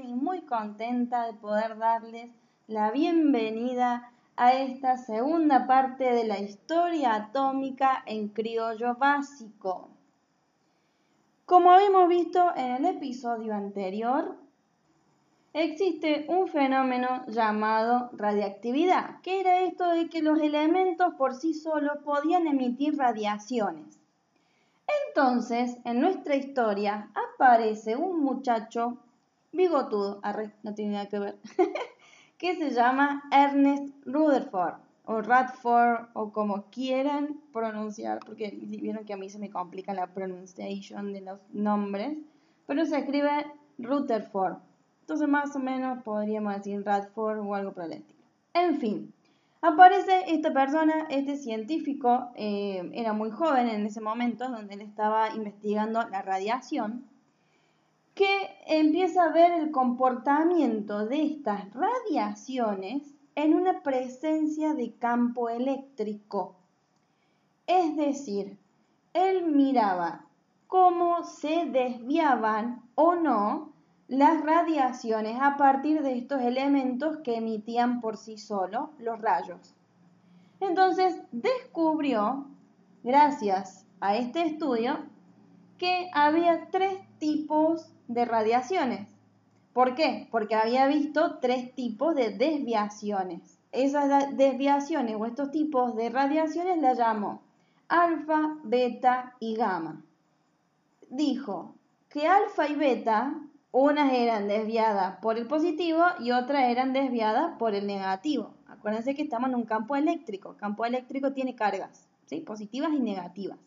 y 0.00 0.14
muy 0.14 0.40
contenta 0.42 1.26
de 1.26 1.34
poder 1.34 1.76
darles 1.76 2.30
la 2.66 2.90
bienvenida 2.90 4.10
a 4.36 4.54
esta 4.54 4.96
segunda 4.96 5.66
parte 5.66 6.04
de 6.04 6.24
la 6.24 6.38
historia 6.40 7.14
atómica 7.14 8.02
en 8.06 8.28
criollo 8.28 8.94
básico. 8.94 9.90
Como 11.44 11.70
habíamos 11.70 12.08
visto 12.08 12.56
en 12.56 12.76
el 12.76 12.86
episodio 12.86 13.54
anterior, 13.54 14.38
existe 15.52 16.24
un 16.28 16.48
fenómeno 16.48 17.26
llamado 17.26 18.08
radiactividad, 18.14 19.20
que 19.20 19.40
era 19.40 19.60
esto 19.60 19.90
de 19.90 20.08
que 20.08 20.22
los 20.22 20.40
elementos 20.40 21.14
por 21.18 21.34
sí 21.34 21.52
solos 21.52 21.98
podían 22.02 22.46
emitir 22.46 22.96
radiaciones. 22.96 24.00
Entonces, 25.08 25.76
en 25.84 26.00
nuestra 26.00 26.36
historia 26.36 27.10
aparece 27.14 27.96
un 27.96 28.20
muchacho 28.20 28.96
bigotudo, 29.52 30.20
no 30.62 30.74
tiene 30.74 30.92
nada 30.92 31.08
que 31.08 31.18
ver, 31.18 31.38
que 32.38 32.56
se 32.56 32.70
llama 32.70 33.22
Ernest 33.30 33.94
Rutherford 34.04 34.80
o 35.04 35.20
Radford 35.20 36.08
o 36.14 36.32
como 36.32 36.64
quieran 36.70 37.40
pronunciar, 37.52 38.20
porque 38.24 38.50
vieron 38.62 39.04
que 39.04 39.12
a 39.12 39.16
mí 39.16 39.28
se 39.28 39.38
me 39.38 39.50
complica 39.50 39.94
la 39.94 40.06
pronunciación 40.06 41.12
de 41.12 41.20
los 41.20 41.40
nombres, 41.52 42.16
pero 42.66 42.86
se 42.86 42.98
escribe 42.98 43.46
Rutherford. 43.78 44.56
Entonces 45.00 45.28
más 45.28 45.54
o 45.56 45.58
menos 45.58 46.02
podríamos 46.04 46.54
decir 46.56 46.84
Radford 46.84 47.40
o 47.40 47.54
algo 47.54 47.72
por 47.72 47.84
el 47.84 47.92
estilo. 47.94 48.20
En 48.54 48.78
fin, 48.78 49.12
aparece 49.60 50.24
esta 50.28 50.52
persona, 50.52 51.06
este 51.10 51.36
científico, 51.36 52.30
eh, 52.36 52.88
era 52.94 53.12
muy 53.12 53.30
joven 53.30 53.68
en 53.68 53.86
ese 53.86 54.00
momento, 54.00 54.48
donde 54.48 54.74
él 54.74 54.82
estaba 54.82 55.34
investigando 55.34 56.02
la 56.08 56.22
radiación, 56.22 57.04
que 58.14 58.50
empieza 58.66 59.24
a 59.24 59.32
ver 59.32 59.52
el 59.52 59.70
comportamiento 59.70 61.06
de 61.06 61.24
estas 61.24 61.72
radiaciones 61.72 63.14
en 63.34 63.54
una 63.54 63.82
presencia 63.82 64.74
de 64.74 64.94
campo 64.96 65.48
eléctrico. 65.48 66.56
Es 67.66 67.96
decir, 67.96 68.58
él 69.14 69.46
miraba 69.46 70.26
cómo 70.66 71.22
se 71.22 71.66
desviaban 71.66 72.82
o 72.94 73.14
no 73.14 73.72
las 74.08 74.42
radiaciones 74.44 75.38
a 75.40 75.56
partir 75.56 76.02
de 76.02 76.18
estos 76.18 76.42
elementos 76.42 77.18
que 77.18 77.36
emitían 77.36 78.00
por 78.02 78.18
sí 78.18 78.36
solos 78.36 78.90
los 78.98 79.18
rayos. 79.20 79.74
Entonces 80.60 81.22
descubrió, 81.32 82.46
gracias 83.02 83.86
a 84.00 84.16
este 84.16 84.42
estudio, 84.42 84.98
que 85.78 86.10
había 86.12 86.68
tres 86.70 86.98
tipos 87.18 87.92
de 88.14 88.24
radiaciones. 88.24 89.08
¿Por 89.72 89.94
qué? 89.94 90.28
Porque 90.30 90.54
había 90.54 90.86
visto 90.86 91.38
tres 91.40 91.74
tipos 91.74 92.14
de 92.14 92.30
desviaciones. 92.30 93.58
Esas 93.72 94.36
desviaciones 94.36 95.16
o 95.18 95.24
estos 95.24 95.50
tipos 95.50 95.96
de 95.96 96.10
radiaciones 96.10 96.78
las 96.80 96.98
llamó 96.98 97.42
alfa, 97.92 98.56
beta 98.64 99.34
y 99.38 99.54
gamma. 99.54 100.02
Dijo 101.10 101.74
que 102.08 102.26
alfa 102.26 102.66
y 102.68 102.74
beta, 102.74 103.34
unas 103.70 104.12
eran 104.12 104.48
desviadas 104.48 105.18
por 105.18 105.36
el 105.36 105.46
positivo 105.46 106.02
y 106.20 106.30
otras 106.30 106.70
eran 106.70 106.92
desviadas 106.94 107.56
por 107.58 107.74
el 107.74 107.86
negativo. 107.86 108.54
Acuérdense 108.66 109.14
que 109.14 109.22
estamos 109.22 109.50
en 109.50 109.56
un 109.56 109.64
campo 109.64 109.94
eléctrico. 109.94 110.52
El 110.52 110.56
campo 110.56 110.86
eléctrico 110.86 111.32
tiene 111.32 111.54
cargas, 111.54 112.06
¿sí? 112.26 112.40
positivas 112.40 112.92
y 112.94 113.00
negativas. 113.00 113.58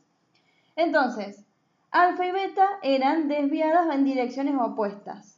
Entonces, 0.76 1.44
alfa 1.92 2.26
y 2.26 2.32
beta 2.32 2.68
eran 2.82 3.28
desviadas 3.28 3.94
en 3.94 4.04
direcciones 4.04 4.56
opuestas 4.60 5.36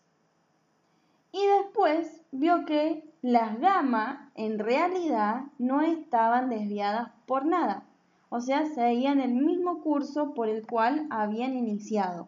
y 1.31 1.45
después 1.45 2.21
vio 2.31 2.65
que 2.65 3.03
las 3.21 3.59
gamma 3.59 4.31
en 4.35 4.59
realidad 4.59 5.43
no 5.59 5.81
estaban 5.81 6.49
desviadas 6.49 7.11
por 7.25 7.45
nada, 7.45 7.83
o 8.29 8.41
sea, 8.41 8.65
seguían 8.65 9.19
el 9.19 9.33
mismo 9.33 9.81
curso 9.81 10.33
por 10.33 10.49
el 10.49 10.65
cual 10.65 11.07
habían 11.09 11.55
iniciado. 11.55 12.27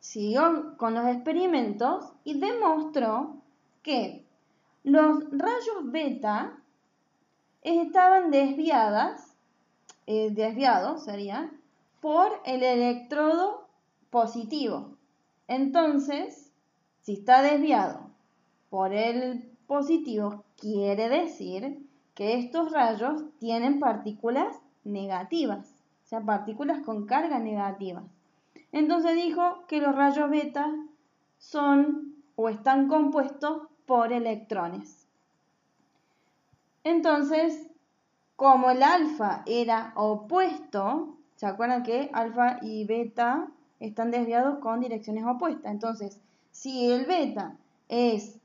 Siguió 0.00 0.76
con 0.76 0.94
los 0.94 1.06
experimentos 1.06 2.12
y 2.24 2.38
demostró 2.38 3.36
que 3.82 4.26
los 4.82 5.24
rayos 5.30 5.90
beta 5.90 6.58
estaban 7.62 8.30
desviadas, 8.30 9.34
eh, 10.06 10.30
desviados 10.30 11.04
sería, 11.04 11.50
por 12.04 12.42
el 12.44 12.62
electrodo 12.62 13.66
positivo. 14.10 14.98
Entonces, 15.48 16.52
si 17.00 17.14
está 17.14 17.40
desviado 17.40 18.10
por 18.68 18.92
el 18.92 19.50
positivo 19.66 20.44
quiere 20.58 21.08
decir 21.08 21.88
que 22.14 22.34
estos 22.34 22.72
rayos 22.72 23.24
tienen 23.38 23.80
partículas 23.80 24.60
negativas, 24.84 25.74
o 26.04 26.06
sea, 26.06 26.20
partículas 26.20 26.82
con 26.84 27.06
carga 27.06 27.38
negativa. 27.38 28.02
Entonces 28.70 29.14
dijo 29.14 29.64
que 29.66 29.80
los 29.80 29.96
rayos 29.96 30.28
beta 30.28 30.74
son 31.38 32.16
o 32.36 32.50
están 32.50 32.86
compuestos 32.86 33.62
por 33.86 34.12
electrones. 34.12 35.08
Entonces, 36.82 37.66
como 38.36 38.68
el 38.68 38.82
alfa 38.82 39.42
era 39.46 39.94
opuesto, 39.96 41.16
¿se 41.36 41.46
acuerdan 41.46 41.82
que 41.82 42.10
alfa 42.12 42.58
y 42.62 42.84
beta 42.84 43.48
están 43.80 44.10
desviados 44.10 44.58
con 44.58 44.80
direcciones 44.80 45.24
opuestas? 45.24 45.72
Entonces, 45.72 46.20
si 46.50 46.90
el 46.90 47.06
beta 47.06 47.56
es 47.88 48.38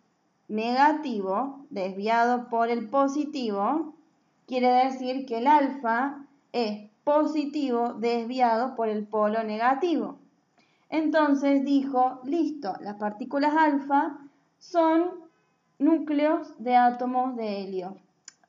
negativo 0.48 1.66
desviado 1.70 2.50
por 2.50 2.70
el 2.70 2.90
positivo, 2.90 3.94
quiere 4.48 4.70
decir 4.86 5.26
que 5.26 5.38
el 5.38 5.48
alfa 5.48 6.26
es 6.52 6.90
positivo 7.04 7.94
desviado 7.94 8.76
por 8.76 8.90
el 8.90 9.06
polo 9.06 9.44
negativo. 9.44 10.18
Entonces 10.90 11.64
dijo, 11.64 12.20
listo, 12.24 12.74
las 12.82 12.96
partículas 12.96 13.54
alfa 13.56 14.18
son 14.58 15.12
núcleos 15.78 16.54
de 16.58 16.76
átomos 16.76 17.36
de 17.36 17.62
helio, 17.62 17.96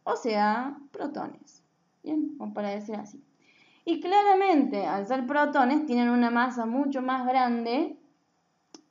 o 0.05 0.17
sea, 0.17 0.77
protones. 0.91 1.62
Bien, 2.03 2.39
para 2.55 2.71
decir 2.71 2.97
así. 2.97 3.23
Y 3.85 4.01
claramente, 4.01 4.87
al 4.87 5.07
ser 5.07 5.27
protones, 5.27 5.87
tienen 5.87 6.11
una 6.11 6.31
masa 6.31 6.67
mucho 6.67 7.03
más 7.03 7.27
grande, 7.27 7.97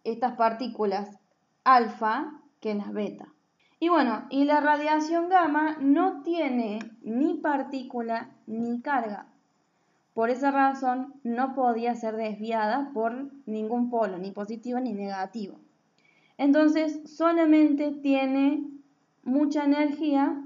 estas 0.04 0.34
partículas 0.34 1.20
alfa, 1.64 2.34
que 2.60 2.74
las 2.74 2.92
beta. 2.92 3.28
Y 3.80 3.90
bueno, 3.90 4.26
y 4.30 4.44
la 4.44 4.60
radiación 4.60 5.30
gamma 5.30 5.78
no 5.80 6.22
tiene 6.24 6.80
ni 7.02 7.36
partícula 7.36 8.30
ni 8.46 8.82
carga. 8.82 9.28
Por 10.14 10.30
esa 10.30 10.52
razón 10.52 11.14
no 11.24 11.56
podía 11.56 11.96
ser 11.96 12.18
desviada 12.18 12.92
por 12.94 13.32
ningún 13.46 13.90
polo, 13.90 14.18
ni 14.18 14.32
positivo 14.32 14.80
ni 14.80 14.92
negativo. 14.92 15.58
Entonces 16.38 17.02
solamente 17.06 17.92
tiene 17.92 18.64
mucha 19.24 19.64
energía 19.64 20.44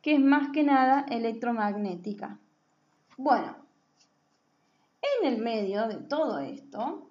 que 0.00 0.14
es 0.14 0.20
más 0.20 0.48
que 0.48 0.64
nada 0.64 1.06
electromagnética. 1.08 2.38
Bueno, 3.16 3.61
en 5.02 5.32
el 5.32 5.42
medio 5.42 5.88
de 5.88 5.96
todo 5.96 6.38
esto 6.38 7.08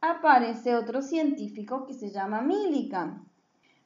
aparece 0.00 0.76
otro 0.76 1.02
científico 1.02 1.86
que 1.86 1.94
se 1.94 2.10
llama 2.10 2.40
Millikan. 2.40 3.26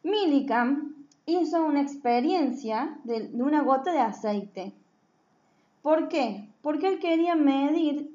Millikan 0.03 1.07
hizo 1.27 1.65
una 1.65 1.81
experiencia 1.81 2.99
de, 3.05 3.31
una 3.35 3.63
gota 3.63 3.93
de 3.93 4.01
aceite. 4.01 4.73
¿Por 5.83 6.09
qué? 6.09 6.49
Porque 6.63 6.89
él 6.89 6.99
quería 6.99 7.35
medir 7.35 8.11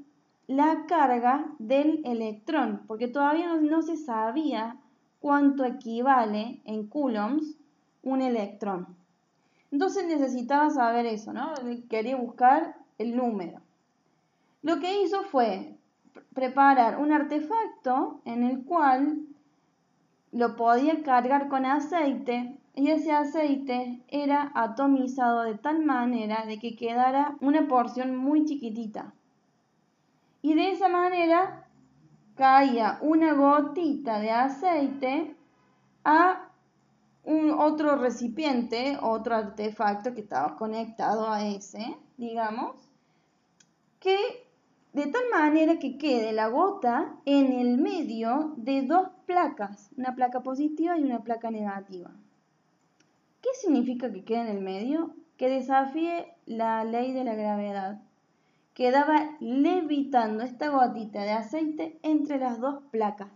la 0.47 0.85
carga 0.87 1.53
del 1.59 2.01
electrón, 2.05 2.83
porque 2.87 3.07
todavía 3.07 3.53
no, 3.55 3.81
se 3.81 3.97
sabía 3.97 4.77
cuánto 5.19 5.65
equivale 5.65 6.61
en 6.63 6.87
coulombs 6.87 7.57
un 8.03 8.21
electrón. 8.21 8.95
Entonces 9.71 10.07
necesitaba 10.07 10.69
saber 10.69 11.05
eso, 11.05 11.33
¿no? 11.33 11.53
Quería 11.89 12.15
buscar 12.15 12.77
el 12.97 13.17
número. 13.17 13.61
Lo 14.67 14.81
que 14.81 15.01
hizo 15.01 15.23
fue 15.23 15.77
preparar 16.33 16.99
un 16.99 17.13
artefacto 17.13 18.19
en 18.25 18.43
el 18.43 18.65
cual 18.65 19.19
lo 20.33 20.57
podía 20.57 21.03
cargar 21.03 21.47
con 21.47 21.65
aceite 21.65 22.59
y 22.75 22.89
ese 22.89 23.13
aceite 23.13 24.03
era 24.09 24.51
atomizado 24.55 25.43
de 25.43 25.55
tal 25.55 25.85
manera 25.85 26.45
de 26.45 26.59
que 26.59 26.75
quedara 26.75 27.37
una 27.39 27.69
porción 27.69 28.17
muy 28.17 28.43
chiquitita. 28.43 29.13
Y 30.41 30.53
de 30.53 30.71
esa 30.71 30.89
manera 30.89 31.65
caía 32.35 32.97
una 32.99 33.35
gotita 33.35 34.19
de 34.19 34.31
aceite 34.31 35.33
a 36.03 36.49
un 37.23 37.51
otro 37.51 37.95
recipiente, 37.95 38.97
otro 39.01 39.33
artefacto 39.33 40.13
que 40.13 40.19
estaba 40.19 40.57
conectado 40.57 41.31
a 41.31 41.45
ese, 41.45 41.95
digamos, 42.17 42.75
que 44.01 44.46
de 44.97 45.05
tal 45.05 45.29
manera 45.31 45.77
que 45.77 45.99
quede 45.99 46.31
la 46.31 46.47
gota 46.47 47.19
en 47.25 47.53
el 47.53 47.77
medio 47.77 48.55
de 48.57 48.81
dos 48.81 49.09
placas, 49.27 49.91
una 49.95 50.15
placa 50.15 50.41
positiva 50.41 50.97
y 50.97 51.03
una 51.03 51.23
placa 51.23 51.51
negativa. 51.51 52.09
¿Qué 53.43 53.49
significa 53.61 54.11
que 54.11 54.23
quede 54.23 54.41
en 54.41 54.47
el 54.47 54.61
medio? 54.61 55.13
Que 55.37 55.49
desafíe 55.49 56.33
la 56.47 56.83
ley 56.83 57.13
de 57.13 57.23
la 57.23 57.35
gravedad. 57.35 58.01
Quedaba 58.73 59.37
levitando 59.39 60.43
esta 60.43 60.69
gotita 60.69 61.21
de 61.21 61.31
aceite 61.33 61.99
entre 62.01 62.39
las 62.39 62.59
dos 62.59 62.81
placas. 62.89 63.29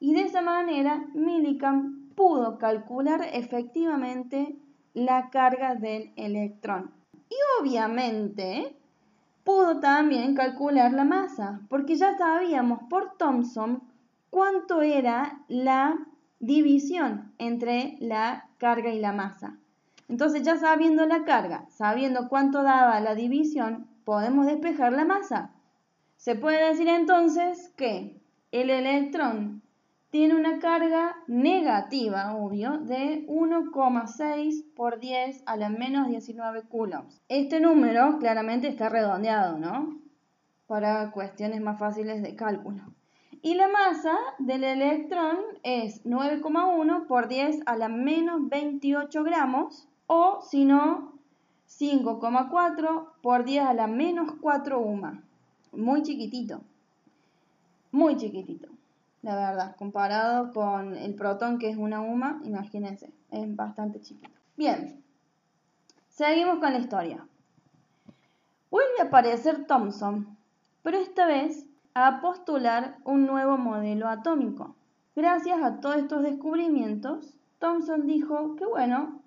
Y 0.00 0.14
de 0.14 0.22
esa 0.22 0.40
manera 0.40 1.04
Millikan 1.12 2.08
pudo 2.14 2.56
calcular 2.56 3.20
efectivamente 3.30 4.56
la 4.94 5.28
carga 5.28 5.74
del 5.74 6.14
electrón. 6.16 6.94
Y 7.28 7.36
obviamente 7.60 8.74
pudo 9.46 9.78
también 9.78 10.34
calcular 10.34 10.92
la 10.92 11.04
masa, 11.04 11.60
porque 11.68 11.94
ya 11.94 12.18
sabíamos 12.18 12.80
por 12.90 13.16
Thomson 13.16 13.80
cuánto 14.28 14.82
era 14.82 15.38
la 15.46 15.96
división 16.40 17.32
entre 17.38 17.96
la 18.00 18.48
carga 18.58 18.92
y 18.92 18.98
la 18.98 19.12
masa. 19.12 19.56
Entonces 20.08 20.42
ya 20.42 20.56
sabiendo 20.56 21.06
la 21.06 21.24
carga, 21.24 21.64
sabiendo 21.68 22.28
cuánto 22.28 22.64
daba 22.64 22.98
la 22.98 23.14
división, 23.14 23.86
podemos 24.04 24.46
despejar 24.46 24.92
la 24.92 25.04
masa. 25.04 25.50
Se 26.16 26.34
puede 26.34 26.70
decir 26.70 26.88
entonces 26.88 27.72
que 27.76 28.20
el 28.50 28.68
electrón 28.68 29.62
tiene 30.16 30.34
una 30.34 30.60
carga 30.60 31.14
negativa, 31.26 32.34
obvio, 32.34 32.78
de 32.78 33.26
1,6 33.28 34.64
por 34.74 34.98
10 34.98 35.42
a 35.44 35.58
la 35.58 35.68
menos 35.68 36.08
19 36.08 36.62
coulombs. 36.70 37.20
Este 37.28 37.60
número 37.60 38.18
claramente 38.18 38.66
está 38.66 38.88
redondeado, 38.88 39.58
¿no? 39.58 40.00
Para 40.66 41.10
cuestiones 41.10 41.60
más 41.60 41.78
fáciles 41.78 42.22
de 42.22 42.34
cálculo. 42.34 42.82
Y 43.42 43.56
la 43.56 43.68
masa 43.68 44.16
del 44.38 44.64
electrón 44.64 45.36
es 45.62 46.02
9,1 46.06 47.06
por 47.06 47.28
10 47.28 47.64
a 47.66 47.76
la 47.76 47.90
menos 47.90 48.48
28 48.48 49.22
gramos, 49.22 49.86
o 50.06 50.40
si 50.40 50.64
no, 50.64 51.12
5,4 51.68 53.08
por 53.20 53.44
10 53.44 53.66
a 53.66 53.74
la 53.74 53.86
menos 53.86 54.32
4 54.40 54.80
UMA. 54.80 55.22
Muy 55.72 56.00
chiquitito. 56.00 56.62
Muy 57.92 58.16
chiquitito 58.16 58.75
la 59.26 59.34
verdad, 59.34 59.74
comparado 59.74 60.52
con 60.52 60.96
el 60.96 61.16
protón 61.16 61.58
que 61.58 61.68
es 61.68 61.76
una 61.76 62.00
UMA, 62.00 62.40
imagínense, 62.44 63.12
es 63.32 63.56
bastante 63.56 64.00
chiquito. 64.00 64.38
Bien, 64.56 65.02
seguimos 66.08 66.60
con 66.60 66.72
la 66.72 66.78
historia. 66.78 67.26
Vuelve 68.70 69.00
a 69.00 69.06
aparecer 69.06 69.66
Thomson, 69.66 70.38
pero 70.84 70.98
esta 70.98 71.26
vez 71.26 71.66
a 71.94 72.20
postular 72.20 72.98
un 73.02 73.26
nuevo 73.26 73.58
modelo 73.58 74.08
atómico. 74.08 74.76
Gracias 75.16 75.60
a 75.60 75.80
todos 75.80 75.96
estos 75.96 76.22
descubrimientos, 76.22 77.36
Thomson 77.58 78.06
dijo 78.06 78.54
que 78.54 78.64
bueno, 78.64 79.22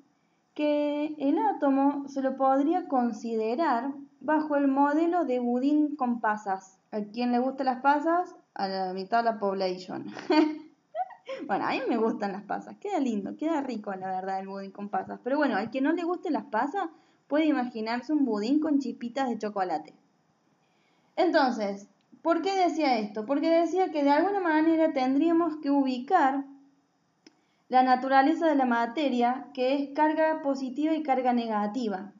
que 0.53 1.13
el 1.17 1.39
átomo 1.39 2.07
se 2.07 2.21
lo 2.21 2.37
podría 2.37 2.87
considerar 2.87 3.91
bajo 4.19 4.55
el 4.55 4.67
modelo 4.67 5.25
de 5.25 5.39
budín 5.39 5.95
con 5.95 6.21
pasas. 6.21 6.79
¿A 6.91 7.01
quien 7.01 7.31
le 7.31 7.39
gustan 7.39 7.67
las 7.67 7.81
pasas? 7.81 8.35
a 8.59 8.67
la 8.67 8.93
mitad 8.93 9.19
de 9.19 9.31
la 9.31 9.39
población. 9.39 10.13
bueno, 11.47 11.65
a 11.65 11.71
mí 11.71 11.81
me 11.87 11.97
gustan 11.97 12.33
las 12.33 12.43
pasas, 12.43 12.77
queda 12.77 12.99
lindo, 12.99 13.37
queda 13.37 13.61
rico 13.61 13.93
la 13.93 14.07
verdad 14.07 14.41
el 14.41 14.47
budín 14.47 14.71
con 14.71 14.89
pasas. 14.89 15.19
Pero 15.23 15.37
bueno, 15.37 15.55
al 15.55 15.71
que 15.71 15.79
no 15.79 15.93
le 15.93 16.03
guste 16.03 16.29
las 16.29 16.43
pasas, 16.45 16.89
puede 17.27 17.45
imaginarse 17.45 18.11
un 18.11 18.25
budín 18.25 18.59
con 18.59 18.79
chispitas 18.79 19.29
de 19.29 19.37
chocolate. 19.37 19.93
Entonces, 21.15 21.87
¿por 22.21 22.41
qué 22.41 22.53
decía 22.53 22.99
esto? 22.99 23.25
Porque 23.25 23.49
decía 23.49 23.91
que 23.91 24.03
de 24.03 24.11
alguna 24.11 24.41
manera 24.41 24.91
tendríamos 24.91 25.55
que 25.61 25.71
ubicar 25.71 26.43
la 27.69 27.83
naturaleza 27.83 28.47
de 28.47 28.55
la 28.55 28.65
materia, 28.65 29.47
que 29.53 29.75
es 29.75 29.89
carga 29.93 30.41
positiva 30.41 30.93
y 30.93 31.03
carga 31.03 31.31
negativa. 31.31 32.11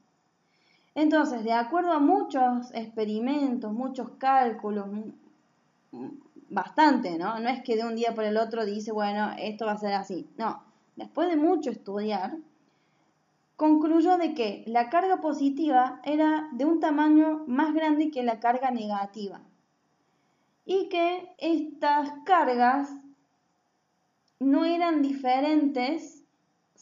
Entonces, 0.95 1.43
de 1.43 1.53
acuerdo 1.53 1.91
a 1.91 1.99
muchos 1.99 2.73
experimentos, 2.73 3.71
muchos 3.71 4.09
cálculos, 4.17 4.87
bastante, 6.49 7.17
¿no? 7.17 7.39
No 7.39 7.49
es 7.49 7.63
que 7.63 7.75
de 7.75 7.85
un 7.85 7.95
día 7.95 8.13
por 8.13 8.23
el 8.23 8.37
otro 8.37 8.65
dice, 8.65 8.91
bueno, 8.91 9.31
esto 9.37 9.65
va 9.65 9.73
a 9.73 9.77
ser 9.77 9.93
así. 9.93 10.27
No, 10.37 10.63
después 10.95 11.29
de 11.29 11.37
mucho 11.37 11.69
estudiar, 11.69 12.37
concluyó 13.55 14.17
de 14.17 14.33
que 14.33 14.63
la 14.67 14.89
carga 14.89 15.21
positiva 15.21 16.01
era 16.03 16.49
de 16.53 16.65
un 16.65 16.79
tamaño 16.79 17.43
más 17.47 17.73
grande 17.73 18.09
que 18.09 18.23
la 18.23 18.39
carga 18.39 18.71
negativa 18.71 19.41
y 20.65 20.87
que 20.89 21.33
estas 21.37 22.11
cargas 22.25 22.89
no 24.39 24.63
eran 24.65 25.01
diferentes 25.01 26.18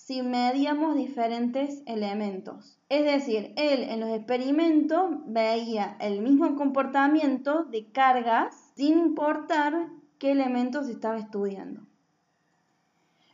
si 0.07 0.21
medíamos 0.21 0.95
diferentes 0.95 1.83
elementos. 1.85 2.79
Es 2.87 3.03
decir, 3.03 3.51
él 3.57 3.83
en 3.83 3.99
los 3.99 4.09
experimentos 4.11 5.17
veía 5.25 5.97
el 5.99 6.21
mismo 6.21 6.55
comportamiento 6.55 7.65
de 7.65 7.91
cargas 7.91 8.55
sin 8.75 8.99
importar 8.99 9.89
qué 10.17 10.31
elementos 10.31 10.87
estaba 10.87 11.17
estudiando. 11.17 11.81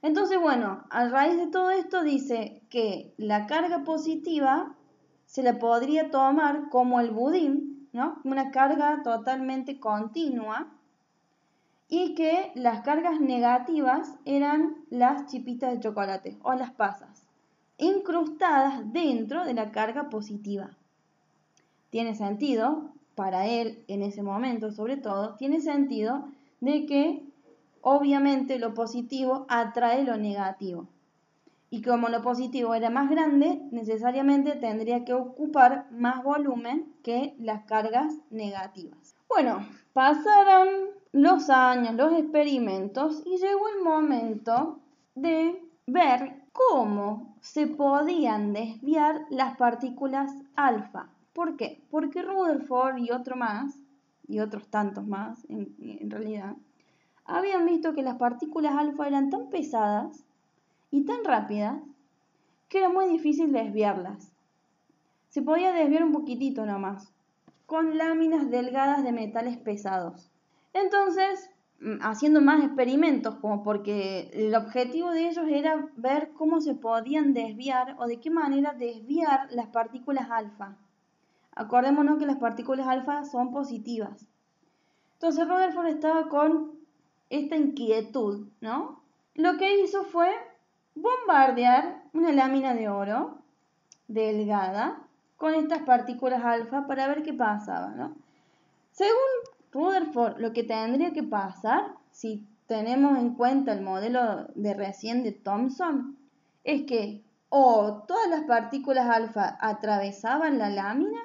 Entonces, 0.01 0.41
bueno, 0.41 0.83
a 0.89 1.07
raíz 1.09 1.37
de 1.37 1.45
todo 1.45 1.69
esto 1.69 2.01
dice 2.01 2.63
que 2.71 3.13
la 3.17 3.45
carga 3.45 3.83
positiva 3.83 4.75
se 5.27 5.43
la 5.43 5.59
podría 5.59 6.09
tomar 6.09 6.69
como 6.71 6.99
el 6.99 7.11
budín, 7.11 7.87
¿no? 7.93 8.19
Una 8.23 8.49
carga 8.49 9.03
totalmente 9.03 9.79
continua 9.79 10.73
y 11.87 12.15
que 12.15 12.51
las 12.55 12.81
cargas 12.81 13.19
negativas 13.19 14.15
eran 14.25 14.75
las 14.89 15.27
chipitas 15.27 15.71
de 15.71 15.79
chocolate 15.79 16.37
o 16.41 16.53
las 16.53 16.71
pasas, 16.71 17.27
incrustadas 17.77 18.91
dentro 18.91 19.45
de 19.45 19.53
la 19.53 19.71
carga 19.71 20.09
positiva. 20.09 20.77
Tiene 21.89 22.15
sentido 22.15 22.93
para 23.15 23.47
él 23.47 23.83
en 23.87 24.01
ese 24.01 24.23
momento 24.23 24.71
sobre 24.71 24.97
todo, 24.97 25.35
tiene 25.35 25.61
sentido 25.61 26.29
de 26.61 26.85
que 26.85 27.23
obviamente 27.81 28.57
lo 28.57 28.73
positivo 28.73 29.45
atrae 29.49 30.03
lo 30.03 30.17
negativo. 30.17 30.87
Y 31.69 31.81
como 31.81 32.07
lo 32.09 32.21
positivo 32.21 32.75
era 32.75 32.89
más 32.91 33.09
grande, 33.09 33.61
necesariamente 33.71 34.55
tendría 34.55 35.05
que 35.05 35.13
ocupar 35.13 35.87
más 35.91 36.23
volumen 36.23 36.93
que 37.03 37.35
las 37.39 37.63
cargas 37.65 38.13
negativas. 38.29 39.15
Bueno, 39.27 39.67
pasaron 39.91 40.67
los 41.13 41.51
años, 41.51 41.93
los 41.93 42.11
experimentos 42.13 43.21
y 43.25 43.37
llegó 43.37 43.69
el 43.69 43.83
momento 43.83 44.79
de 45.13 45.63
ver 45.85 46.41
cómo 46.51 47.35
se 47.39 47.67
podían 47.67 48.51
desviar 48.51 49.25
las 49.29 49.55
partículas 49.55 50.31
alfa. 50.55 51.09
¿Por 51.33 51.55
qué? 51.55 51.83
Porque 51.91 52.23
Rutherford 52.23 52.97
y 52.97 53.11
otro 53.11 53.35
más, 53.35 53.77
y 54.27 54.39
otros 54.39 54.67
tantos 54.67 55.05
más 55.05 55.45
en, 55.49 56.09
realidad, 56.09 56.55
habían 57.25 57.65
visto 57.67 57.93
que 57.93 58.01
las 58.01 58.17
partículas 58.17 58.75
alfa 58.75 59.07
eran 59.07 59.29
tan 59.29 59.49
pesadas 59.49 60.23
y 60.89 61.05
tan 61.05 61.23
rápidas 61.23 61.79
que 62.69 62.79
era 62.79 62.89
muy 62.89 63.05
difícil 63.07 63.51
desviarlas. 63.51 64.31
Se 65.29 65.43
podía 65.43 65.73
desviar 65.73 66.03
un 66.03 66.11
poquitito 66.11 66.65
nomás, 66.65 67.13
con 67.67 67.99
láminas 67.99 68.49
delgadas 68.49 69.03
de 69.03 69.11
metales 69.11 69.57
pesados. 69.57 70.32
Entonces, 70.73 71.49
mm, 71.79 71.99
haciendo 72.01 72.41
más 72.41 72.63
experimentos, 72.63 73.35
como 73.35 73.63
porque 73.63 74.29
el 74.33 74.53
objetivo 74.55 75.11
de 75.11 75.29
ellos 75.29 75.45
era 75.47 75.87
ver 75.95 76.31
cómo 76.33 76.59
se 76.61 76.75
podían 76.75 77.33
desviar 77.33 77.95
o 77.99 78.07
de 78.07 78.19
qué 78.19 78.29
manera 78.29 78.73
desviar 78.73 79.47
las 79.51 79.67
partículas 79.67 80.29
alfa. 80.29 80.75
Acordémonos 81.55 82.17
que 82.17 82.25
las 82.25 82.37
partículas 82.37 82.87
alfa 82.87 83.23
son 83.25 83.51
positivas. 83.51 84.25
Entonces 85.13 85.47
Rutherford 85.47 85.87
estaba 85.87 86.27
con 86.27 86.71
esta 87.29 87.55
inquietud, 87.55 88.47
¿no? 88.59 89.01
Lo 89.35 89.57
que 89.57 89.79
hizo 89.79 90.03
fue 90.03 90.29
bombardear 90.95 92.03
una 92.13 92.31
lámina 92.31 92.73
de 92.73 92.89
oro 92.89 93.39
delgada 94.07 95.01
con 95.37 95.55
estas 95.55 95.83
partículas 95.83 96.43
alfa 96.43 96.87
para 96.87 97.07
ver 97.07 97.23
qué 97.23 97.33
pasaba, 97.33 97.89
¿no? 97.89 98.15
Según 98.91 99.17
Rutherford, 99.73 100.39
lo 100.39 100.53
que 100.53 100.63
tendría 100.63 101.11
que 101.11 101.23
pasar, 101.23 101.95
si 102.11 102.47
tenemos 102.67 103.17
en 103.17 103.33
cuenta 103.33 103.73
el 103.73 103.81
modelo 103.81 104.47
de 104.55 104.73
recién 104.73 105.23
de 105.23 105.31
Thomson, 105.31 106.17
es 106.63 106.83
que 106.83 107.23
o 107.49 108.03
todas 108.07 108.29
las 108.29 108.43
partículas 108.43 109.09
alfa 109.09 109.57
atravesaban 109.59 110.57
la 110.57 110.69
lámina 110.69 111.19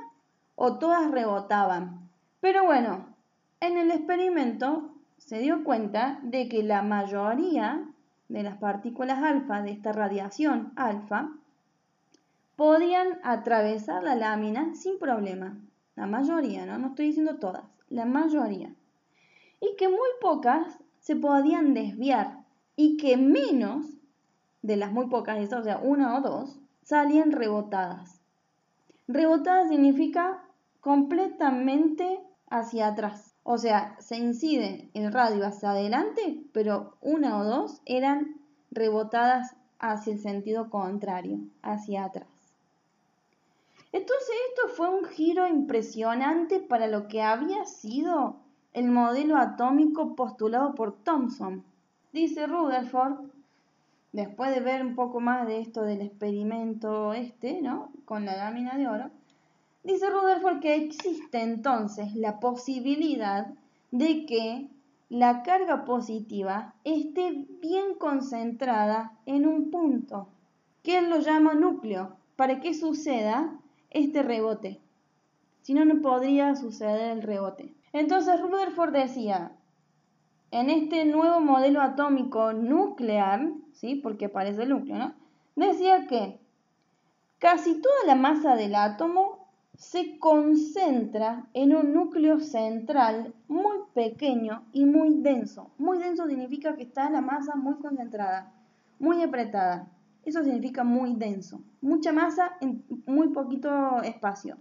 o 0.57 0.79
todas 0.79 1.11
rebotaban. 1.11 2.09
Pero 2.41 2.65
bueno, 2.65 3.07
en 3.61 3.79
el 3.79 3.91
experimento 3.91 4.95
se 5.17 5.39
dio 5.39 5.65
cuenta 5.65 6.19
de 6.23 6.49
que 6.49 6.63
la 6.63 6.83
mayoría 6.83 7.85
de 8.29 8.43
las 8.43 8.59
partículas 8.59 9.23
alfa 9.23 9.63
de 9.63 9.71
esta 9.71 9.93
radiación 9.93 10.73
alfa 10.77 11.31
podían 12.57 13.21
atravesar 13.23 14.03
la 14.03 14.15
lámina 14.15 14.75
sin 14.75 14.99
problema. 14.99 15.57
la 15.97 16.07
mayoría, 16.07 16.65
¿no? 16.67 16.79
No 16.79 16.89
estoy 16.89 17.07
diciendo 17.07 17.37
todas, 17.37 17.65
la 17.91 18.05
mayoría. 18.05 18.75
Y 19.61 19.77
que 19.77 19.89
muy 19.89 20.09
pocas 20.21 20.79
se 21.01 21.17
podían 21.17 21.75
desviar 21.75 22.45
y 22.77 22.97
que 22.97 23.17
menos 23.17 23.87
de 24.63 24.77
las 24.77 24.93
muy 24.93 25.07
pocas, 25.07 25.53
o 25.53 25.63
sea, 25.63 25.79
una 25.79 26.17
o 26.17 26.21
dos, 26.21 26.59
salían 26.83 27.33
rebotadas. 27.33 28.21
Rebotada 29.07 29.69
significa 29.69 30.43
completamente 30.81 32.21
hacia 32.51 32.89
atrás. 32.89 33.35
O 33.43 33.57
sea, 33.57 33.97
se 33.99 34.19
incide 34.19 34.91
el 34.95 35.13
radio 35.13 35.47
hacia 35.47 35.71
adelante, 35.71 36.43
pero 36.53 36.97
una 37.01 37.39
o 37.39 37.45
dos 37.45 37.81
eran 37.87 38.37
rebotadas 38.71 39.57
hacia 39.79 40.13
el 40.13 40.19
sentido 40.19 40.71
contrario, 40.71 41.39
hacia 41.63 42.05
atrás. 42.05 42.38
Entonces 43.93 44.35
esto 44.51 44.69
fue 44.77 44.91
un 44.91 45.05
giro 45.05 45.47
impresionante 45.49 46.61
para 46.61 46.87
lo 46.87 47.09
que 47.09 47.23
había 47.23 47.65
sido 47.65 48.37
el 48.75 48.91
modelo 48.91 49.37
atómico 49.37 50.15
postulado 50.15 50.75
por 50.75 51.03
Thomson. 51.03 51.65
Dice 52.13 52.47
Rutherford, 52.47 53.31
después 54.13 54.55
de 54.55 54.61
ver 54.61 54.85
un 54.85 54.95
poco 54.95 55.21
más 55.21 55.47
de 55.47 55.61
esto 55.61 55.83
del 55.83 56.03
experimento 56.03 57.15
este, 57.15 57.63
¿no? 57.63 57.91
Con 58.05 58.27
la 58.27 58.37
lámina 58.37 58.77
de 58.77 58.89
oro, 58.89 59.11
dice 59.85 60.11
Rutherford 60.11 60.61
que 60.61 60.75
existe 60.75 61.41
entonces 61.41 62.15
la 62.15 62.41
posibilidad 62.41 63.49
de 63.91 64.27
que 64.27 64.69
la 65.09 65.43
carga 65.43 65.87
positiva 65.87 66.75
esté 66.85 67.47
bien 67.63 67.95
concentrada 67.99 69.13
en 69.25 69.47
un 69.47 69.71
punto, 69.71 70.29
que 70.83 70.99
él 70.99 71.09
lo 71.09 71.21
llama 71.21 71.55
núcleo, 71.55 72.17
para 72.37 72.61
que 72.61 72.75
suceda 72.75 73.59
este 73.91 74.23
rebote. 74.23 74.81
Si 75.63 75.75
no, 75.75 75.85
no 75.85 76.01
podría 76.01 76.55
suceder 76.57 77.11
el 77.13 77.23
rebote. 77.23 77.75
Entonces 77.93 78.41
Rutherford 78.41 78.93
decía, 78.93 79.53
en 80.51 80.71
este 80.71 81.05
nuevo 81.05 81.41
modelo 81.41 81.83
atómico 81.83 82.53
nuclear, 82.53 83.49
¿sí? 83.73 83.97
porque 83.97 84.27
aparece 84.27 84.63
el 84.63 84.71
núcleo, 84.71 84.99
¿no? 84.99 85.15
decía 85.57 86.07
que 86.07 86.39
casi 87.39 87.81
toda 87.81 88.05
la 88.07 88.15
masa 88.15 88.55
del 88.57 88.75
átomo 88.75 89.49
se 89.77 90.19
concentra 90.19 91.47
en 91.55 91.75
un 91.75 91.93
núcleo 91.93 92.41
central 92.41 93.33
muy 93.47 93.77
pequeño 93.95 94.65
y 94.73 94.85
muy 94.85 95.21
denso. 95.21 95.71
Muy 95.79 95.99
denso 95.99 96.27
significa 96.27 96.75
que 96.75 96.83
está 96.83 97.09
la 97.11 97.21
masa 97.21 97.55
muy 97.55 97.75
concentrada, 97.75 98.53
muy 98.99 99.23
apretada. 99.23 99.87
Eso 100.29 100.45
significa 100.45 100.85
muy 100.85 101.15
denso. 101.15 101.63
Mucha 101.81 102.13
masa 102.13 102.59
en 102.61 102.85
muy 103.07 103.29
poquito 103.29 104.03
espacio. 104.03 104.59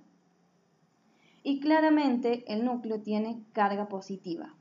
Y 1.44 1.60
claramente 1.60 2.46
el 2.48 2.64
núcleo 2.64 3.02
tiene 3.02 3.44
carga 3.52 3.90
positiva. 3.90 4.54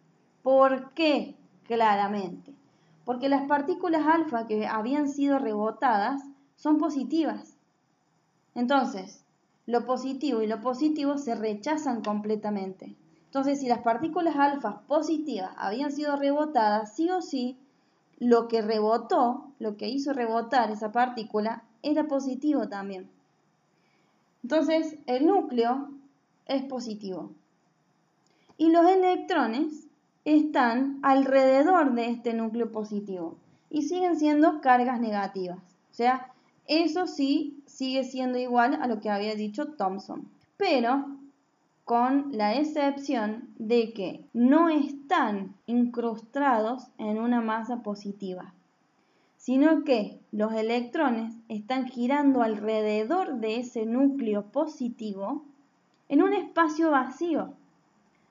¿Por 0.43 0.95
qué? 0.95 1.37
Claramente. 1.63 2.57
Porque 3.05 3.29
las 3.29 3.47
partículas 3.47 4.05
alfa 4.05 4.49
que 4.49 4.67
habían 4.67 5.09
sido 5.09 5.39
rebotadas 5.39 6.21
son 6.57 6.77
positivas. 6.79 7.57
Entonces, 8.57 9.25
lo 9.65 9.87
positivo 9.87 10.43
y 10.43 10.49
lo 10.49 10.61
positivo 10.61 11.19
se 11.19 11.37
rechazan 11.37 12.03
completamente. 12.03 12.97
Entonces, 13.27 13.61
si 13.61 13.69
las 13.69 13.83
partículas 13.83 14.35
alfa 14.35 14.81
positivas 14.89 15.53
habían 15.57 15.93
sido 15.93 16.17
rebotadas, 16.17 16.97
sí 16.97 17.09
o 17.11 17.23
sí, 17.23 17.61
lo 18.19 18.49
que 18.49 18.61
rebotó, 18.61 19.46
lo 19.59 19.77
que 19.77 19.89
hizo 19.89 20.13
rebotar 20.13 20.71
esa 20.71 20.93
partícula, 20.93 21.63
era 21.83 22.09
positivo 22.09 22.69
también. 22.69 23.09
Entonces, 24.43 24.97
el 25.07 25.27
núcleo 25.27 25.91
es 26.47 26.63
positivo. 26.65 27.33
Y 28.59 28.71
los 28.71 28.87
electrones 28.87 29.87
están 30.25 30.99
alrededor 31.03 31.95
de 31.95 32.11
este 32.11 32.33
núcleo 32.35 32.73
positivo 32.73 33.37
y 33.71 33.83
siguen 33.83 34.19
siendo 34.19 34.61
cargas 34.61 35.01
negativas. 35.01 35.59
O 35.91 35.95
sea, 35.95 36.33
eso 36.67 37.07
sí 37.07 37.63
sigue 37.67 38.05
siendo 38.05 38.39
igual 38.39 38.79
a 38.81 38.87
lo 38.87 39.01
que 39.01 39.11
había 39.11 39.35
dicho 39.35 39.67
Thomson. 39.75 40.29
Pero 40.57 41.07
con 41.85 42.33
la 42.33 42.55
excepción 42.55 43.49
de 43.59 43.93
que 43.93 44.25
no 44.33 44.69
están 44.69 45.55
incrustados 45.67 46.89
en 46.99 47.19
una 47.19 47.41
masa 47.41 47.83
positiva, 47.83 48.53
sino 49.47 49.85
que 49.85 50.19
los 50.33 50.53
electrones 50.55 51.33
están 51.49 51.87
girando 51.87 52.43
alrededor 52.43 53.37
de 53.37 53.61
ese 53.61 53.87
núcleo 53.87 54.43
positivo 54.47 55.45
en 56.09 56.21
un 56.21 56.33
espacio 56.33 56.91
vacío. 56.91 57.53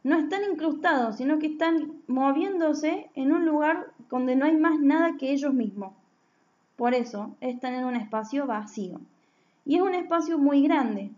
No 0.04 0.18
están 0.18 0.42
incrustados, 0.44 1.16
sino 1.16 1.40
que 1.40 1.48
están 1.48 1.94
moviéndose 2.08 3.10
en 3.16 3.32
un 3.32 3.46
lugar 3.46 3.94
donde 4.10 4.36
no 4.36 4.44
hay 4.44 4.58
más 4.58 4.78
nada 4.82 5.16
que 5.18 5.32
ellos 5.32 5.54
mismos. 5.54 5.94
Por 6.76 6.94
eso 6.94 7.34
están 7.40 7.76
en 7.76 7.86
un 7.86 7.96
espacio 7.96 8.46
vacío. 8.46 9.00
Y 9.64 9.78
es 9.78 9.82
un 9.82 9.96
espacio 9.96 10.38
muy 10.38 10.64
grande. 10.64 11.12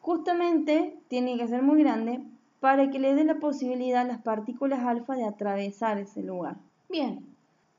Justamente 0.00 0.96
tiene 1.08 1.36
que 1.36 1.48
ser 1.48 1.62
muy 1.62 1.82
grande 1.82 2.20
para 2.60 2.88
que 2.92 3.00
le 3.00 3.16
dé 3.16 3.24
la 3.24 3.40
posibilidad 3.40 4.02
a 4.02 4.12
las 4.12 4.22
partículas 4.22 4.84
alfa 4.84 5.16
de 5.16 5.24
atravesar 5.24 5.98
ese 5.98 6.22
lugar. 6.22 6.54
Bien, 6.88 7.26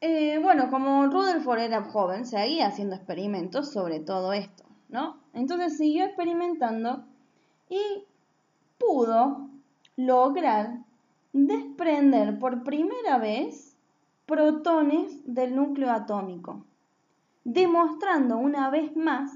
eh, 0.01 0.39
bueno, 0.39 0.71
como 0.71 1.05
Rutherford 1.05 1.59
era 1.59 1.83
joven, 1.83 2.25
seguía 2.25 2.67
haciendo 2.67 2.95
experimentos 2.95 3.71
sobre 3.71 3.99
todo 3.99 4.33
esto, 4.33 4.63
¿no? 4.89 5.17
Entonces 5.33 5.77
siguió 5.77 6.05
experimentando 6.05 7.03
y 7.69 8.03
pudo 8.79 9.47
lograr 9.95 10.79
desprender 11.33 12.39
por 12.39 12.63
primera 12.63 13.19
vez 13.19 13.77
protones 14.25 15.21
del 15.25 15.55
núcleo 15.55 15.91
atómico, 15.91 16.65
demostrando 17.43 18.37
una 18.37 18.71
vez 18.71 18.95
más 18.95 19.31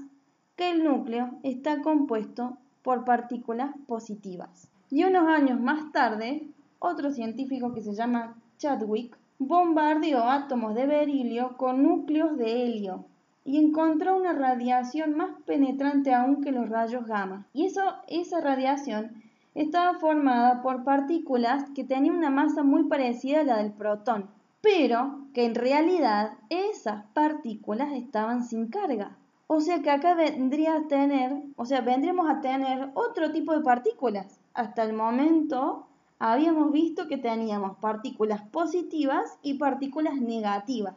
que 0.56 0.70
el 0.70 0.82
núcleo 0.82 1.38
está 1.44 1.80
compuesto 1.80 2.58
por 2.82 3.04
partículas 3.04 3.70
positivas. 3.86 4.68
Y 4.90 5.04
unos 5.04 5.28
años 5.28 5.60
más 5.60 5.92
tarde, 5.92 6.48
otro 6.80 7.12
científico 7.12 7.72
que 7.72 7.82
se 7.82 7.94
llama 7.94 8.36
Chadwick 8.58 9.16
bombardeó 9.38 10.24
átomos 10.24 10.74
de 10.74 10.86
berilio 10.86 11.56
con 11.56 11.82
núcleos 11.82 12.36
de 12.36 12.64
helio 12.64 13.04
y 13.44 13.58
encontró 13.58 14.16
una 14.16 14.32
radiación 14.32 15.16
más 15.16 15.30
penetrante 15.46 16.12
aún 16.12 16.42
que 16.42 16.52
los 16.52 16.68
rayos 16.68 17.06
gamma. 17.06 17.46
Y 17.52 17.66
eso, 17.66 17.82
esa 18.08 18.40
radiación 18.40 19.22
estaba 19.54 19.98
formada 19.98 20.62
por 20.62 20.84
partículas 20.84 21.70
que 21.70 21.84
tenían 21.84 22.16
una 22.16 22.30
masa 22.30 22.62
muy 22.64 22.84
parecida 22.84 23.40
a 23.40 23.44
la 23.44 23.56
del 23.58 23.72
protón, 23.72 24.28
pero 24.60 25.20
que 25.32 25.44
en 25.44 25.54
realidad 25.54 26.32
esas 26.50 27.04
partículas 27.14 27.92
estaban 27.92 28.42
sin 28.42 28.66
carga. 28.66 29.16
O 29.46 29.60
sea 29.60 29.80
que 29.80 29.90
acá 29.90 30.14
vendría 30.14 30.74
a 30.74 30.88
tener, 30.88 31.40
o 31.54 31.64
sea, 31.66 31.80
vendríamos 31.80 32.28
a 32.28 32.40
tener 32.40 32.90
otro 32.94 33.30
tipo 33.30 33.52
de 33.52 33.60
partículas. 33.60 34.40
Hasta 34.54 34.82
el 34.82 34.92
momento 34.92 35.86
habíamos 36.18 36.72
visto 36.72 37.08
que 37.08 37.18
teníamos 37.18 37.76
partículas 37.78 38.42
positivas 38.42 39.38
y 39.42 39.54
partículas 39.54 40.14
negativas. 40.14 40.94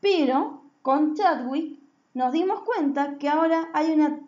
Pero 0.00 0.62
con 0.82 1.14
Chadwick 1.14 1.78
nos 2.14 2.32
dimos 2.32 2.60
cuenta 2.60 3.18
que 3.18 3.28
ahora 3.28 3.68
hay, 3.74 3.92
una 3.92 4.20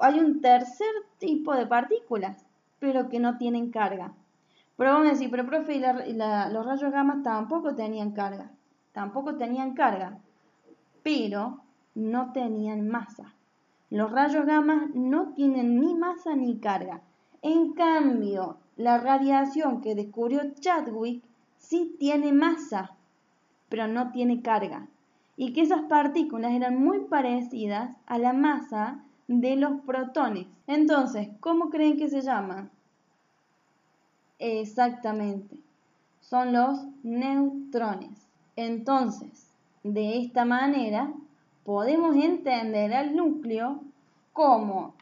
hay 0.00 0.20
un 0.20 0.40
tercer 0.40 0.94
tipo 1.18 1.54
de 1.54 1.66
partículas, 1.66 2.44
pero 2.78 3.08
que 3.08 3.18
no 3.18 3.36
tienen 3.38 3.70
carga. 3.70 4.12
Pero 4.76 4.92
vamos 4.92 5.18
pero 5.28 5.44
profe, 5.44 5.80
los 5.80 6.66
rayos 6.66 6.92
gamma 6.92 7.22
tampoco 7.24 7.74
tenían 7.74 8.12
carga. 8.12 8.52
Tampoco 8.92 9.34
tenían 9.36 9.74
carga, 9.74 10.18
pero 11.02 11.60
no 11.96 12.32
tenían 12.32 12.88
masa. 12.88 13.34
Los 13.90 14.12
rayos 14.12 14.46
gamma 14.46 14.88
no 14.94 15.32
tienen 15.34 15.80
ni 15.80 15.94
masa 15.94 16.36
ni 16.36 16.58
carga. 16.58 17.00
En 17.42 17.72
cambio, 17.72 18.58
la 18.76 18.98
radiación 18.98 19.80
que 19.80 19.94
descubrió 19.94 20.40
Chadwick 20.54 21.22
sí 21.56 21.96
tiene 21.98 22.32
masa, 22.32 22.96
pero 23.68 23.86
no 23.86 24.10
tiene 24.10 24.42
carga 24.42 24.88
y 25.38 25.52
que 25.52 25.60
esas 25.60 25.82
partículas 25.82 26.52
eran 26.52 26.82
muy 26.82 26.98
parecidas 27.04 27.96
a 28.06 28.18
la 28.18 28.32
masa 28.32 29.04
de 29.28 29.54
los 29.54 29.80
protones. 29.82 30.48
Entonces, 30.66 31.28
¿cómo 31.38 31.70
creen 31.70 31.96
que 31.96 32.08
se 32.08 32.22
llama? 32.22 32.70
Exactamente, 34.40 35.56
son 36.20 36.52
los 36.52 36.80
neutrones. 37.04 38.26
Entonces, 38.56 39.54
de 39.84 40.18
esta 40.18 40.44
manera, 40.44 41.12
podemos 41.64 42.16
entender 42.16 42.92
al 42.92 43.14
núcleo 43.14 43.80
como 44.32 44.94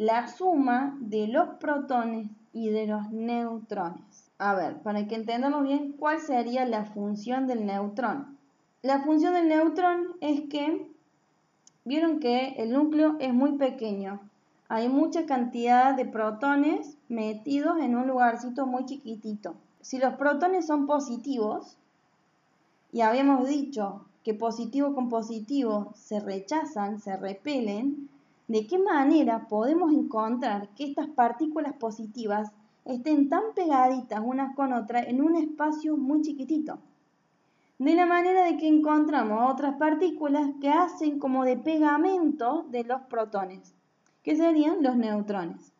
la 0.00 0.28
suma 0.28 0.96
de 0.98 1.28
los 1.28 1.56
protones 1.58 2.30
y 2.54 2.70
de 2.70 2.86
los 2.86 3.10
neutrones. 3.10 4.30
A 4.38 4.54
ver, 4.54 4.78
para 4.78 5.06
que 5.06 5.14
entendamos 5.14 5.62
bien 5.62 5.92
cuál 5.92 6.20
sería 6.20 6.64
la 6.64 6.86
función 6.86 7.46
del 7.46 7.66
neutrón. 7.66 8.38
La 8.80 9.02
función 9.02 9.34
del 9.34 9.48
neutrón 9.48 10.06
es 10.22 10.48
que 10.48 10.90
vieron 11.84 12.18
que 12.18 12.54
el 12.56 12.72
núcleo 12.72 13.16
es 13.20 13.34
muy 13.34 13.58
pequeño. 13.58 14.20
hay 14.70 14.88
mucha 14.88 15.26
cantidad 15.26 15.94
de 15.94 16.06
protones 16.06 16.96
metidos 17.10 17.78
en 17.78 17.94
un 17.94 18.06
lugarcito 18.06 18.64
muy 18.64 18.86
chiquitito. 18.86 19.54
Si 19.82 19.98
los 19.98 20.14
protones 20.14 20.66
son 20.66 20.86
positivos, 20.86 21.76
y 22.90 23.02
habíamos 23.02 23.46
dicho 23.46 24.06
que 24.24 24.32
positivo 24.32 24.94
con 24.94 25.10
positivo 25.10 25.92
se 25.94 26.20
rechazan, 26.20 27.00
se 27.00 27.18
repelen, 27.18 28.08
¿de 28.50 28.66
qué 28.66 28.80
manera 28.80 29.46
podemos 29.46 29.92
encontrar 29.92 30.70
que 30.74 30.82
estas 30.82 31.06
partículas 31.06 31.74
positivas 31.74 32.50
estén 32.84 33.28
tan 33.28 33.54
pegaditas 33.54 34.20
unas 34.24 34.56
con 34.56 34.72
otras 34.72 35.06
en 35.06 35.22
un 35.22 35.36
espacio 35.36 35.96
muy 35.96 36.22
chiquitito? 36.22 36.80
De 37.78 37.94
la 37.94 38.06
manera 38.06 38.44
de 38.44 38.56
que 38.56 38.66
encontramos 38.66 39.52
otras 39.52 39.76
partículas 39.76 40.50
que 40.60 40.68
hacen 40.68 41.20
como 41.20 41.44
de 41.44 41.58
pegamento 41.58 42.66
de 42.70 42.82
los 42.82 43.02
protones, 43.02 43.72
que 44.24 44.34
serían 44.34 44.82
los 44.82 44.96
neutrones. 44.96 45.72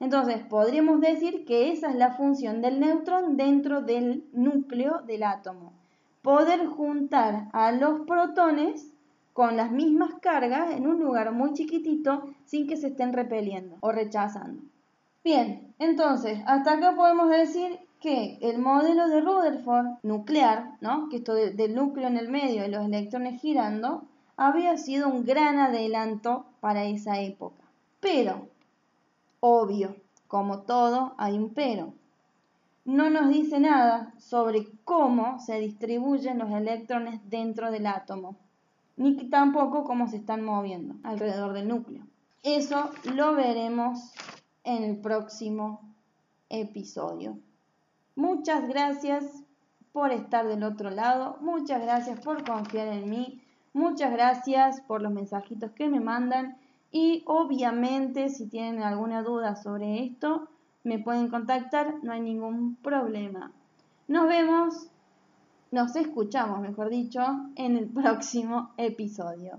Entonces, 0.00 0.42
podríamos 0.42 1.00
decir 1.00 1.44
que 1.44 1.70
esa 1.70 1.90
es 1.90 1.94
la 1.94 2.14
función 2.14 2.60
del 2.60 2.80
neutrón 2.80 3.36
dentro 3.36 3.82
del 3.82 4.28
núcleo 4.32 5.02
del 5.06 5.22
átomo 5.22 5.74
poder 6.22 6.66
juntar 6.66 7.48
a 7.52 7.72
los 7.72 8.02
protones 8.02 8.92
con 9.32 9.56
las 9.56 9.70
mismas 9.70 10.14
cargas 10.20 10.72
en 10.72 10.86
un 10.86 11.00
lugar 11.00 11.32
muy 11.32 11.52
chiquitito 11.52 12.22
sin 12.44 12.66
que 12.66 12.76
se 12.76 12.88
estén 12.88 13.12
repeliendo 13.12 13.76
o 13.80 13.92
rechazando. 13.92 14.62
Bien, 15.22 15.74
entonces, 15.78 16.40
hasta 16.46 16.72
acá 16.72 16.94
podemos 16.96 17.28
decir 17.30 17.78
que 18.00 18.38
el 18.40 18.58
modelo 18.58 19.08
de 19.08 19.20
Rutherford 19.20 19.98
nuclear, 20.02 20.76
¿no? 20.80 21.08
que 21.08 21.18
esto 21.18 21.34
del 21.34 21.74
núcleo 21.74 22.08
en 22.08 22.16
el 22.16 22.28
medio 22.28 22.64
y 22.64 22.70
los 22.70 22.86
electrones 22.86 23.40
girando, 23.40 24.04
había 24.36 24.76
sido 24.78 25.08
un 25.08 25.24
gran 25.24 25.58
adelanto 25.58 26.46
para 26.60 26.84
esa 26.84 27.20
época. 27.20 27.62
Pero, 28.00 28.48
obvio, 29.40 29.96
como 30.26 30.62
todo, 30.62 31.14
hay 31.18 31.36
un 31.36 31.52
pero 31.52 31.92
no 32.84 33.10
nos 33.10 33.28
dice 33.28 33.60
nada 33.60 34.14
sobre 34.18 34.66
cómo 34.84 35.38
se 35.38 35.60
distribuyen 35.60 36.38
los 36.38 36.50
electrones 36.50 37.20
dentro 37.28 37.70
del 37.70 37.86
átomo, 37.86 38.36
ni 39.00 39.14
tampoco 39.30 39.82
cómo 39.84 40.08
se 40.08 40.18
están 40.18 40.44
moviendo 40.44 40.94
alrededor 41.04 41.54
del 41.54 41.68
núcleo. 41.68 42.04
Eso 42.42 42.90
lo 43.14 43.34
veremos 43.34 44.12
en 44.62 44.84
el 44.84 44.98
próximo 44.98 45.80
episodio. 46.50 47.38
Muchas 48.14 48.68
gracias 48.68 49.24
por 49.92 50.12
estar 50.12 50.46
del 50.46 50.64
otro 50.64 50.90
lado, 50.90 51.38
muchas 51.40 51.80
gracias 51.80 52.20
por 52.20 52.44
confiar 52.44 52.88
en 52.88 53.08
mí, 53.08 53.40
muchas 53.72 54.12
gracias 54.12 54.82
por 54.82 55.00
los 55.00 55.12
mensajitos 55.12 55.70
que 55.70 55.88
me 55.88 56.00
mandan 56.00 56.58
y 56.92 57.22
obviamente 57.26 58.28
si 58.28 58.48
tienen 58.48 58.82
alguna 58.82 59.22
duda 59.22 59.56
sobre 59.56 60.04
esto, 60.04 60.48
me 60.84 60.98
pueden 60.98 61.28
contactar, 61.28 61.94
no 62.02 62.12
hay 62.12 62.20
ningún 62.20 62.76
problema. 62.76 63.50
Nos 64.08 64.28
vemos, 64.28 64.90
nos 65.70 65.94
escuchamos, 65.96 66.60
mejor 66.60 66.90
dicho, 66.90 67.20
en 67.56 67.76
el 67.76 67.86
próximo 67.88 68.70
episodio. 68.76 69.58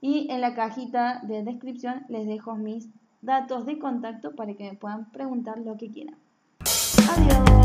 Y 0.00 0.30
en 0.30 0.40
la 0.40 0.54
cajita 0.54 1.20
de 1.22 1.44
descripción 1.44 2.04
les 2.08 2.26
dejo 2.26 2.56
mis 2.56 2.88
datos 3.20 3.66
de 3.66 3.78
contacto 3.78 4.34
para 4.34 4.54
que 4.54 4.64
me 4.64 4.76
puedan 4.76 5.10
preguntar 5.12 5.58
lo 5.58 5.76
que 5.76 5.90
quieran. 5.90 6.16
Adiós. 7.08 7.61